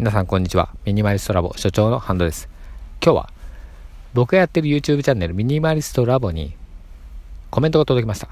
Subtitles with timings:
[0.00, 0.70] 皆さんこんにちは。
[0.86, 2.48] ミニマリストラボ所長のハンドです。
[3.04, 3.30] 今日は
[4.14, 6.56] 僕がやってる YouTube チャンネルミニマリストラボに
[7.50, 8.28] コメントが届きました。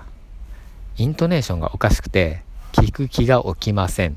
[0.96, 2.42] イントネーションがおかしくて
[2.72, 4.16] 聞く気が起きません。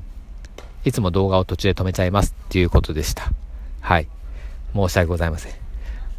[0.86, 3.30] いつも動画を途中で止めちゃいますっていうことでした。
[3.82, 4.08] はい。
[4.74, 5.52] 申し訳ございません。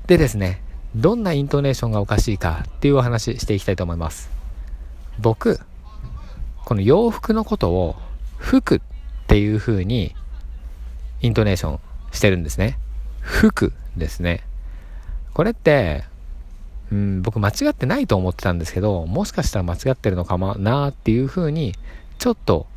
[0.05, 0.61] でですね、
[0.95, 4.29] どんなイントネーションがおかしいかっていうお話していきたいと思います。
[5.17, 5.59] 僕、
[6.63, 7.95] この洋服のことを
[8.37, 8.81] 服っ
[9.25, 10.15] ていう風に
[11.23, 11.79] イントネーション
[12.11, 12.77] してるんですね。
[13.21, 14.43] 服ですね。
[15.33, 16.03] これって、
[16.91, 21.73] うん、僕間違ってないと思ってたんですけど、もしかしたら間違ってるのかもなっていうふうに、
[22.19, 22.67] ちょっと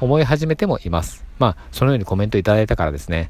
[0.00, 1.24] 思い始めてもいます。
[1.40, 3.28] まあ、そのようにコメントいただいたからですね、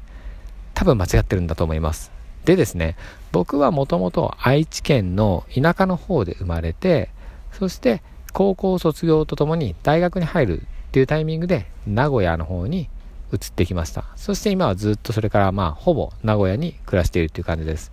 [0.75, 2.11] 多分間違ってるんだと思います。
[2.45, 2.95] でですね、
[3.31, 7.09] 僕はもともと愛知県の田舎の方で生まれて、
[7.51, 12.89] そして高校卒業とともに大学に入るっていうタイミングで名古屋の方に
[13.31, 14.05] 移ってきました。
[14.15, 17.91] そして今はずっとそれからまあほぼ名古屋に暮らしているという感じです。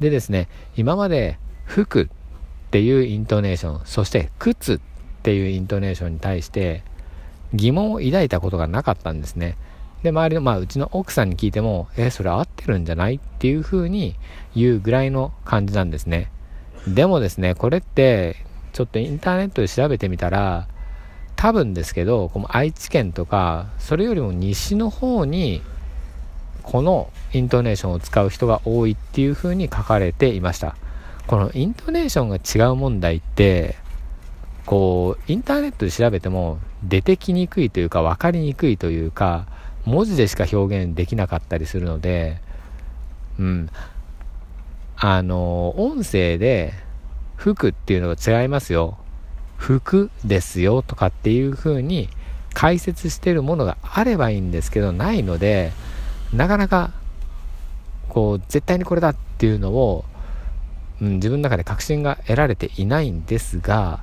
[0.00, 2.06] でですね今まで服っ
[2.70, 4.80] ていうイントネーションそして靴っ
[5.22, 6.82] ていうイントネーションに対して
[7.54, 9.56] 疑問を抱いたことがなかったんですね。
[10.02, 14.16] で周りのまあうちの奥さんに聞いてもえそれ合ってるんじゃないっていう風に
[14.54, 16.30] 言うぐらいの感じなんですね。
[16.88, 18.36] でもですねこれって
[18.72, 20.66] ちょっとインターネットで調べてみたら
[21.42, 25.60] 多分ですけどこの愛知県とかそれよりも西の方に
[26.62, 30.76] このイントネーションを使う人が多いっていう風に書かれていました。
[31.26, 33.74] このイントネーションが違う問題って
[34.66, 39.48] こうインターネットで調べても出てきにくいというか分かりにくいというか
[39.84, 42.40] 文字でしか表現できなかったりするので
[43.40, 43.68] うん。
[44.96, 46.72] あの音声で
[47.34, 49.01] 服っていうのが違いますよ。
[49.62, 52.08] 服ですよとかっていう風に
[52.52, 55.70] 解説してるものがあればいいんですけどないので
[56.34, 56.90] なかなか
[58.08, 60.04] こう絶対にこれだっていうのを、
[61.00, 64.02] うん、自分の中で確信が得られていないんですが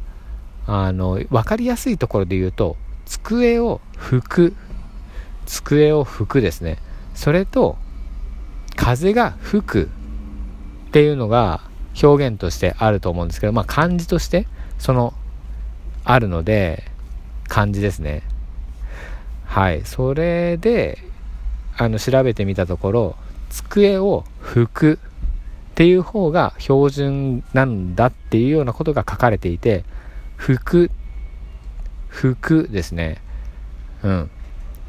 [0.65, 4.55] あの分かりやすいところで言うと机を拭く。
[5.45, 6.77] 机を拭くですね。
[7.15, 7.75] それと
[8.75, 9.89] 風が吹く。
[10.87, 11.61] っていうのが
[12.01, 15.13] 表現としてあると思うんですけどまあ漢字としてその
[16.11, 16.85] あるので、
[17.47, 18.23] 漢字ですね。
[19.45, 19.83] はい。
[19.85, 20.97] それで、
[21.77, 23.15] あの、調べてみたところ、
[23.51, 29.83] 机を拭くっていう方が標準なんだっていうようなことが書かれていて、
[30.39, 30.91] 拭く、
[32.09, 33.21] 拭くですね。
[34.01, 34.31] うん。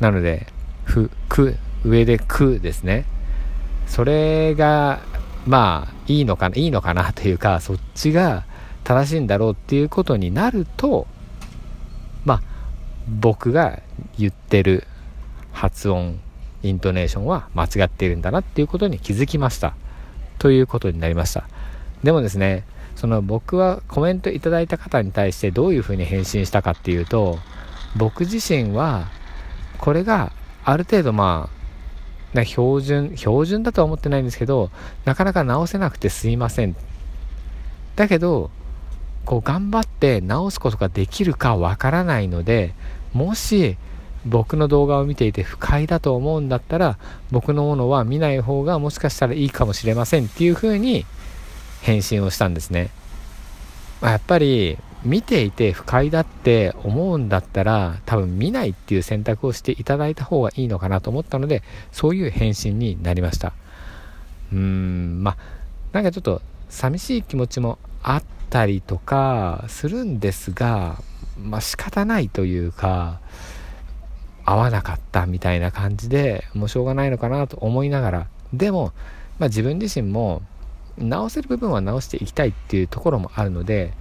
[0.01, 0.47] なので、
[0.85, 3.05] ふ、く、上でくですね。
[3.87, 5.01] それが、
[5.47, 8.47] まあ、いいのかな、いいのかなというか、そっちが、
[8.91, 11.07] 正しいんだろうっていうことになると
[12.25, 12.43] まあ
[13.09, 13.79] 僕が
[14.19, 14.85] 言ってる
[15.53, 16.19] 発音
[16.65, 19.75] イントネーションは間違っているんだなっていうことに気づきました。
[20.41, 21.45] ということになりました。
[22.03, 22.65] でもですね
[22.97, 27.39] その僕はコメントいただいた方に対してどういうふうに返信したかっていうと
[27.97, 29.07] 僕自身は
[29.79, 30.33] これが
[30.65, 31.49] ある程度ま
[32.35, 34.73] あ標準標準だとは思ってないんですけど
[35.05, 36.75] なかなか直せなくてすいません。
[37.95, 38.51] だけど
[39.25, 42.75] こう頑張って直すことができるかわからないので
[43.13, 43.77] もし
[44.27, 46.99] 僕の動画を見ていて不快だと思うんだったら
[47.31, 51.07] 僕のものは見ない方がもしかしたらいいかもしれませんっていう風に
[51.83, 52.91] 返信をしたんですね、
[54.01, 63.55] まあ、やっぱり見ていて不快だって思うんだったら多分見ないっていう選択をしていただいた方がいいのかなと思ったのでそういう返信になりました。
[64.53, 65.37] うーんまあ
[65.93, 71.01] なんかちょっと寂しい気持ちもあったりとかするんですが、
[71.43, 73.21] まあ仕方ないというか、
[74.45, 78.93] 合わなかったみたいな感じでもうしょうがないのかなと思いながら、でも、
[79.39, 80.43] まあ、自分自身も
[80.99, 83.93] 直せる部分は直していきたいっていうところもあるので、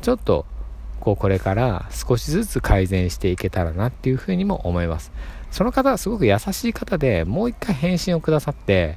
[0.00, 0.46] ちょっと
[1.00, 5.12] こうこれから少しずつ改善していけたらなっていうふうにも思います。
[5.50, 8.96] その方はすごく優しい方でもう一回返信をくださって、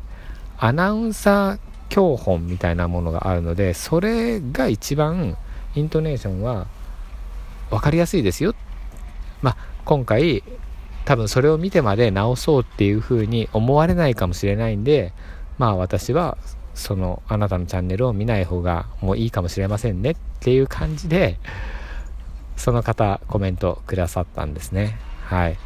[0.57, 5.37] アナウンサー教本みたいなものがあるのでそれが一番
[5.75, 6.65] イントネーションは
[7.69, 8.55] 分かりやすいですよ。
[9.43, 10.43] まあ今回
[11.05, 15.13] 多分それを見てまで直そうっていう風に思われないかもしれないんで
[15.59, 16.35] まあ私は
[16.73, 20.11] そのあなたのチャンネルを見ない方がもういいかもしれませんね。
[20.11, 21.37] っていう感じで
[22.57, 24.97] その方コメントくださったんですね。
[25.25, 25.59] はい。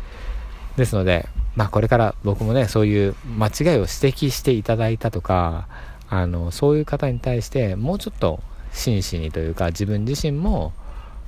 [0.76, 5.70] ですのでまあこれから僕もねそういう間違いを指摘していただいたとか
[6.10, 8.40] あのそういう方に対してもうちょっと
[8.72, 10.74] 真摯にというか自分自身も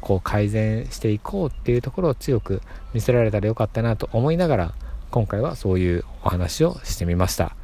[0.02, 2.62] こう改善していこうっていうところを強く
[2.94, 4.74] 見せられたらよかったなと思いながら
[5.12, 7.56] 今回はそういうお話をしてみました。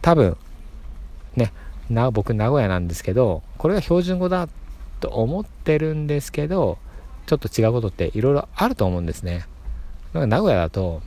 [0.00, 0.36] 多分
[1.36, 1.52] ね
[1.90, 4.48] な僕名古屋なんですけどこれが標準語だ
[5.00, 6.78] と思ってるんですけど
[7.26, 9.46] ちょっと違うことっていろいろあると思うんですね。
[10.12, 11.02] か名古屋だと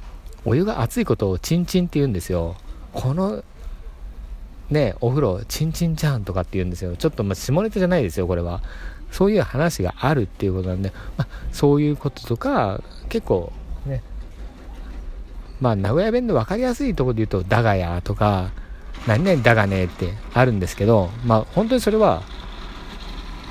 [0.46, 2.56] お湯が熱いことをチンチンって言うんですよ。
[2.94, 3.44] この
[4.72, 6.96] ねお風呂チンチンじゃんとかって言うんですよ。
[6.96, 8.62] ちょっとまあ下ネタじゃないですよこれは。
[9.12, 13.52] そういう話があるっていうことなんで、まあ、そういうこととか結構
[13.86, 14.02] ね。
[15.60, 18.50] まあ名古屋弁で分かりやすいところで言うと「だがや」とか
[19.06, 22.24] 「何々だがね」ってあるんですけどまあ本当にそれは、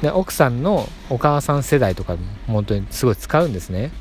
[0.02, 2.16] ね、奥さんのお母さん世代とか
[2.48, 3.92] 本当にすごい使うんですね。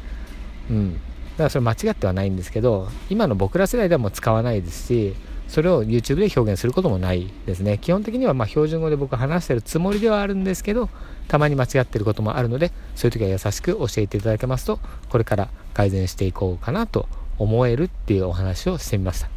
[0.72, 0.94] うん。
[1.40, 5.16] だからそれ間違ってはないんですけど今の僕ら世代ではもう使わないですし
[5.50, 7.80] それを YouTube で表現することもないですね。
[7.80, 10.90] 基本的にはま標準語で僕話してるつもりではあるんですけど
[11.28, 14.80] たまに間違ってることもあるのでそういう時は優しく教えていただけますと
[15.10, 17.10] これから改善していこうかなと
[17.40, 19.30] 思えるっていうお話をしてみました。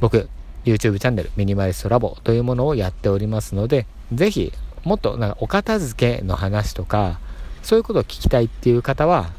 [0.00, 0.28] 僕
[0.64, 4.50] YouTube チャンネルミニマリストラボというものをやっておりますのでぜひ
[4.82, 7.20] もっとなんかお片付けの話とか
[7.62, 9.30] そういうことを聞きたいっていう方は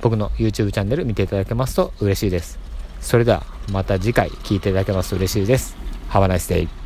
[0.00, 2.58] 僕の YouTube チャンネル見ていただけますと嬉しいです。
[3.00, 5.76] それではまた次回聞いていただけますと嬉しいです。
[6.10, 6.83] Have a nice day